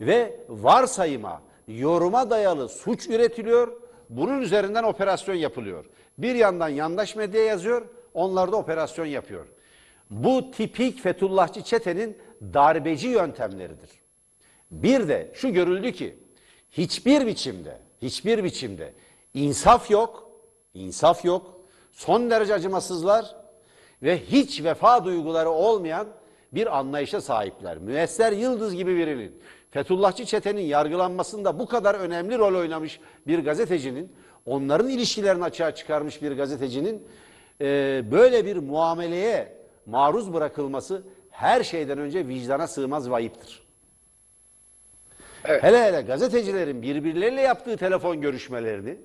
[0.00, 3.80] ve varsayıma, yoruma dayalı suç üretiliyor.
[4.10, 5.84] Bunun üzerinden operasyon yapılıyor.
[6.18, 9.46] Bir yandan yandaş medya yazıyor, onlar da operasyon yapıyor.
[10.10, 12.18] Bu tipik Fethullahçı çetenin
[12.54, 13.90] darbeci yöntemleridir.
[14.70, 16.18] Bir de şu görüldü ki
[16.70, 18.94] hiçbir biçimde, hiçbir biçimde
[19.34, 20.30] insaf yok,
[20.74, 21.60] insaf yok,
[21.92, 23.36] son derece acımasızlar
[24.02, 26.06] ve hiç vefa duyguları olmayan
[26.52, 27.78] bir anlayışa sahipler.
[27.78, 34.12] Müesser Yıldız gibi birinin, Fethullahçı çetenin yargılanmasında bu kadar önemli rol oynamış bir gazetecinin,
[34.48, 37.06] onların ilişkilerini açığa çıkarmış bir gazetecinin
[37.60, 37.64] e,
[38.10, 39.52] böyle bir muameleye
[39.86, 43.62] maruz bırakılması her şeyden önce vicdana sığmaz ve ayıptır.
[45.44, 45.62] Evet.
[45.62, 48.96] Hele hele gazetecilerin birbirleriyle yaptığı telefon görüşmelerini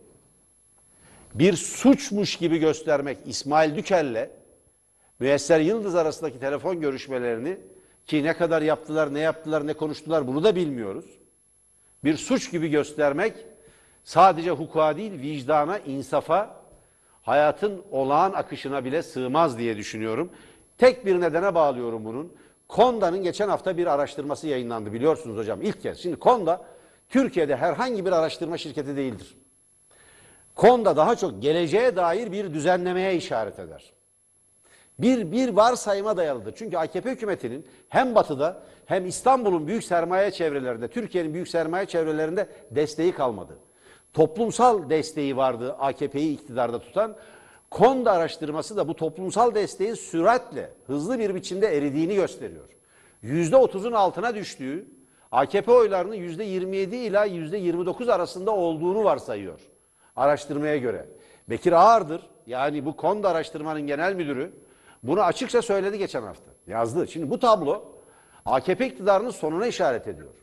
[1.34, 4.30] bir suçmuş gibi göstermek İsmail Dükel'le
[5.20, 7.58] Müyesser Yıldız arasındaki telefon görüşmelerini
[8.06, 11.06] ki ne kadar yaptılar, ne yaptılar, ne konuştular bunu da bilmiyoruz.
[12.04, 13.34] Bir suç gibi göstermek
[14.04, 16.56] sadece hukuka değil vicdana, insafa,
[17.22, 20.30] hayatın olağan akışına bile sığmaz diye düşünüyorum.
[20.78, 22.34] Tek bir nedene bağlıyorum bunun.
[22.68, 26.00] Konda'nın geçen hafta bir araştırması yayınlandı biliyorsunuz hocam ilk kez.
[26.00, 26.66] Şimdi Konda
[27.10, 29.38] Türkiye'de herhangi bir araştırma şirketi değildir.
[30.56, 33.94] Konda daha çok geleceğe dair bir düzenlemeye işaret eder.
[35.00, 36.54] Bir, bir varsayıma dayalıdır.
[36.58, 43.12] Çünkü AKP hükümetinin hem batıda hem İstanbul'un büyük sermaye çevrelerinde, Türkiye'nin büyük sermaye çevrelerinde desteği
[43.12, 43.58] kalmadı.
[44.14, 47.16] Toplumsal desteği vardı AKP'yi iktidarda tutan.
[47.70, 52.70] Konda araştırması da bu toplumsal desteğin süratle, hızlı bir biçimde eridiğini gösteriyor.
[53.24, 54.88] %30'un altına düştüğü,
[55.32, 59.60] AKP oylarının %27 ila %29 arasında olduğunu varsayıyor
[60.16, 61.06] araştırmaya göre.
[61.50, 64.54] Bekir Ağırdır, yani bu Konda araştırmanın genel müdürü,
[65.04, 66.52] bunu açıkça söyledi geçen hafta.
[66.68, 67.08] Yazdı.
[67.08, 67.84] Şimdi bu tablo
[68.46, 70.34] AKP iktidarının sonuna işaret ediyor.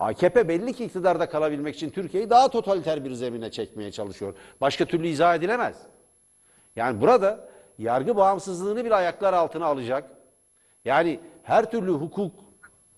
[0.00, 4.34] AKP belli ki iktidarda kalabilmek için Türkiye'yi daha totaliter bir zemine çekmeye çalışıyor.
[4.60, 5.76] Başka türlü izah edilemez.
[6.76, 10.10] Yani burada yargı bağımsızlığını bile ayaklar altına alacak.
[10.84, 12.34] Yani her türlü hukuk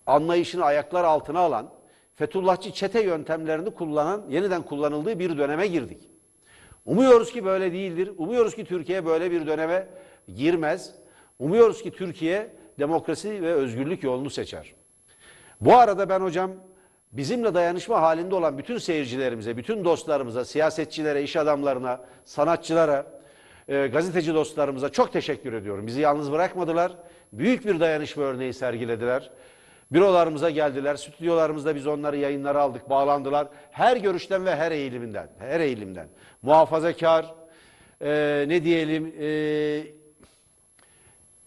[0.06, 1.70] anlayışını ayaklar altına alan,
[2.14, 6.10] Fethullahçı çete yöntemlerini kullanan, yeniden kullanıldığı bir döneme girdik.
[6.86, 8.10] Umuyoruz ki böyle değildir.
[8.18, 9.88] Umuyoruz ki Türkiye böyle bir döneme
[10.36, 10.94] girmez.
[11.38, 14.74] Umuyoruz ki Türkiye demokrasi ve özgürlük yolunu seçer.
[15.60, 16.50] Bu arada ben hocam
[17.12, 23.06] bizimle dayanışma halinde olan bütün seyircilerimize, bütün dostlarımıza, siyasetçilere, iş adamlarına, sanatçılara,
[23.68, 25.86] e, gazeteci dostlarımıza çok teşekkür ediyorum.
[25.86, 26.92] Bizi yalnız bırakmadılar.
[27.32, 29.30] Büyük bir dayanışma örneği sergilediler.
[29.92, 33.48] Bürolarımıza geldiler, stüdyolarımızda biz onları yayınlara aldık, bağlandılar.
[33.70, 36.08] Her görüşten ve her eğiliminden, her eğilimden.
[36.42, 37.34] Muhafazakar,
[38.00, 40.01] e, ne diyelim, e,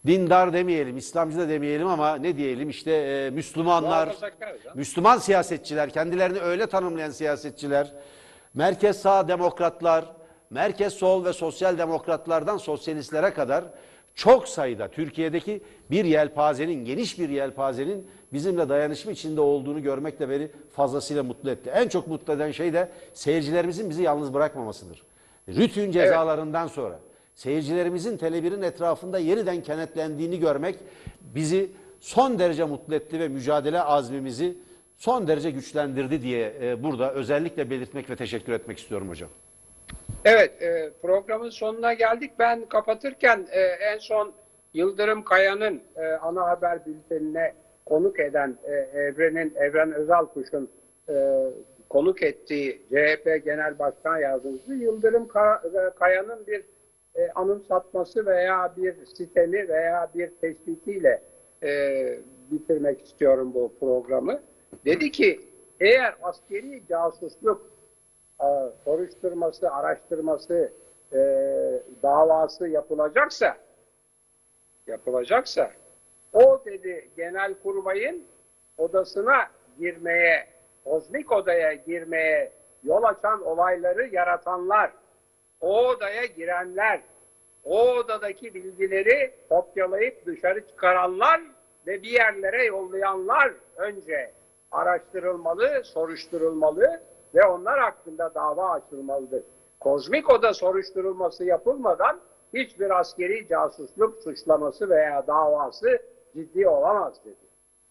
[0.06, 4.16] dindar demeyelim, İslamcı da demeyelim ama ne diyelim işte e, Müslümanlar.
[4.76, 7.94] Müslüman siyasetçiler, kendilerini öyle tanımlayan siyasetçiler,
[8.54, 10.06] merkez sağ demokratlar,
[10.50, 13.64] merkez sol ve sosyal demokratlardan sosyalistlere kadar
[14.16, 20.52] çok sayıda Türkiye'deki bir yelpazenin, geniş bir yelpazenin bizimle dayanışma içinde olduğunu görmek de beni
[20.72, 21.70] fazlasıyla mutlu etti.
[21.70, 25.04] En çok mutlu eden şey de seyircilerimizin bizi yalnız bırakmamasıdır.
[25.48, 27.00] Rütün cezalarından sonra
[27.36, 30.76] seyircilerimizin Tele1'in etrafında yeniden kenetlendiğini görmek
[31.36, 31.70] bizi
[32.00, 34.58] son derece mutlu etti ve mücadele azmimizi
[34.98, 39.30] son derece güçlendirdi diye e, burada özellikle belirtmek ve teşekkür etmek istiyorum hocam.
[40.26, 42.32] Evet, e, programın sonuna geldik.
[42.40, 44.34] Ben kapatırken e, en son
[44.74, 45.82] Yıldırım Kaya'nın
[46.22, 47.54] ana haber bültenine
[47.86, 48.58] konuk eden
[48.94, 50.70] Evren'in Evren Özalkuş'un
[51.10, 51.14] e,
[51.90, 56.64] konuk ettiği CHP Genel Başkan Yardımcısı Yıldırım Ka- Kaya'nın bir
[57.16, 61.22] e, anımsatması veya bir sitemi veya bir tespitiyle
[61.64, 61.70] e,
[62.52, 64.40] bitirmek istiyorum bu programı.
[64.86, 65.40] Dedi ki
[65.80, 67.72] eğer askeri casusluk
[68.42, 68.48] e,
[68.86, 70.72] soruşturması, araştırması,
[71.14, 71.20] e,
[72.04, 73.58] davası yapılacaksa
[74.88, 75.72] yapılacaksa
[76.34, 78.24] o dedi genel kurmayın
[78.78, 79.48] odasına
[79.80, 80.48] girmeye,
[80.84, 82.52] kozmik odaya girmeye
[82.84, 84.92] yol açan olayları yaratanlar,
[85.62, 87.02] o odaya girenler,
[87.64, 91.42] o odadaki bilgileri kopyalayıp dışarı çıkaranlar
[91.88, 94.32] ve bir yerlere yollayanlar önce
[94.72, 97.02] araştırılmalı, soruşturulmalı
[97.36, 99.44] ve onlar hakkında dava açılmalıdır.
[99.80, 102.20] Kozmik oda soruşturulması yapılmadan
[102.54, 106.00] hiçbir askeri casusluk suçlaması veya davası
[106.36, 107.46] ciddi olamaz dedi.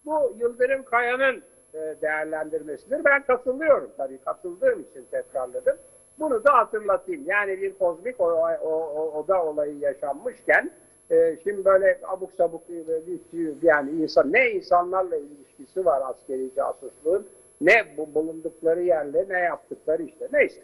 [0.04, 1.42] Bu Yıldırım Kaya'nın
[1.74, 3.04] e, değerlendirmesidir.
[3.04, 4.18] Ben katılıyorum tabii.
[4.18, 5.76] Katıldığım için tekrarladım.
[6.20, 7.22] Bunu da hatırlatayım.
[7.26, 10.70] Yani bir kozmik o, o, o- oda olayı yaşanmışken
[11.10, 17.26] e, şimdi böyle abuk sabuk e, bir- yani insan ne insanlarla ilişkisi var askeri casusluğun
[17.60, 20.60] ne bu bulundukları yerle ne yaptıkları işte neyse.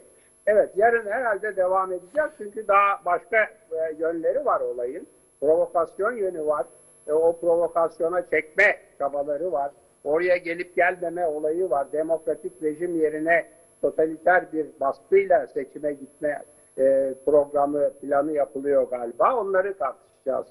[0.47, 3.37] Evet yarın herhalde devam edeceğiz çünkü daha başka
[3.73, 5.07] e, yönleri var olayın.
[5.41, 6.67] Provokasyon yönü var.
[7.09, 9.71] E, o provokasyona çekme çabaları var.
[10.05, 11.93] Oraya gelip gelmeme olayı var.
[11.93, 13.47] Demokratik rejim yerine
[13.83, 16.43] totaliter bir baskıyla seçime gitme
[16.79, 19.37] e, programı planı yapılıyor galiba.
[19.37, 20.47] Onları tartışacağız.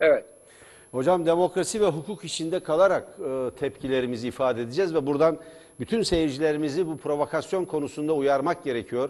[0.00, 0.24] Evet.
[0.92, 5.38] Hocam demokrasi ve hukuk içinde kalarak e, tepkilerimizi ifade edeceğiz ve buradan
[5.80, 9.08] bütün seyircilerimizi bu provokasyon konusunda uyarmak gerekiyor.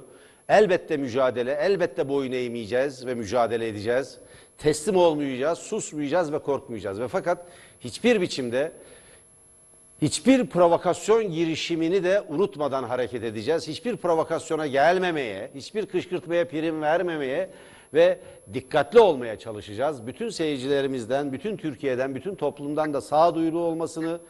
[0.48, 4.18] Elbette mücadele, elbette boyun eğmeyeceğiz ve mücadele edeceğiz.
[4.58, 7.00] Teslim olmayacağız, susmayacağız ve korkmayacağız.
[7.00, 7.46] Ve fakat
[7.80, 8.72] hiçbir biçimde
[10.02, 13.68] hiçbir provokasyon girişimini de unutmadan hareket edeceğiz.
[13.68, 17.50] Hiçbir provokasyona gelmemeye, hiçbir kışkırtmaya prim vermemeye
[17.94, 18.18] ve
[18.54, 20.06] dikkatli olmaya çalışacağız.
[20.06, 24.20] Bütün seyircilerimizden, bütün Türkiye'den, bütün toplumdan da sağduyulu olmasını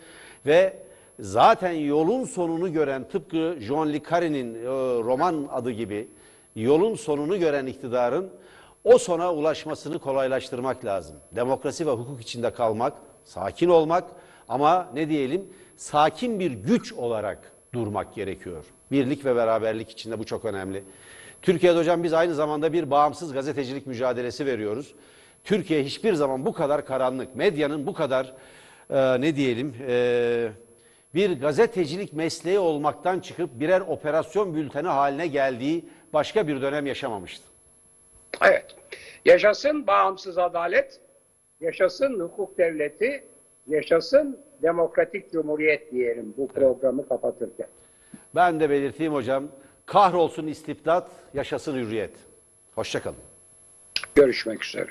[0.46, 0.76] ve
[1.20, 4.66] zaten yolun sonunu gören tıpkı John Le Carre'nin e,
[5.02, 6.08] roman adı gibi
[6.56, 8.30] yolun sonunu gören iktidarın
[8.84, 11.16] o sona ulaşmasını kolaylaştırmak lazım.
[11.32, 12.92] Demokrasi ve hukuk içinde kalmak,
[13.24, 14.04] sakin olmak
[14.48, 15.44] ama ne diyelim
[15.76, 18.64] sakin bir güç olarak durmak gerekiyor.
[18.90, 20.84] Birlik ve beraberlik içinde bu çok önemli.
[21.42, 24.94] Türkiye'de hocam biz aynı zamanda bir bağımsız gazetecilik mücadelesi veriyoruz.
[25.44, 28.32] Türkiye hiçbir zaman bu kadar karanlık, medyanın bu kadar
[28.90, 30.48] e, ne diyelim e,
[31.14, 37.44] bir gazetecilik mesleği olmaktan çıkıp birer operasyon bülteni haline geldiği başka bir dönem yaşamamıştı.
[38.42, 38.76] Evet.
[39.24, 41.00] Yaşasın bağımsız adalet,
[41.60, 43.24] yaşasın hukuk devleti,
[43.66, 47.66] yaşasın demokratik cumhuriyet diyelim bu programı kapatırken.
[48.34, 49.48] Ben de belirteyim hocam.
[49.86, 52.14] Kahrolsun istibdat, yaşasın hürriyet.
[52.74, 53.16] Hoşçakalın.
[54.14, 54.86] Görüşmek üzere.